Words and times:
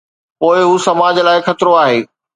پوءِ 0.39 0.57
هو 0.67 0.75
سماج 0.85 1.15
لاءِ 1.27 1.37
خطرو 1.47 1.71
آهي. 1.83 1.99